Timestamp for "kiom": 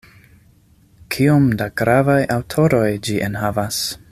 1.15-1.45